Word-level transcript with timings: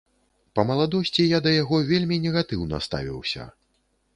Па 0.59 0.63
маладосці 0.69 1.25
я 1.33 1.39
да 1.47 1.53
яго 1.55 1.81
вельмі 1.91 2.19
негатыўна 2.25 2.81
ставіўся. 2.87 3.47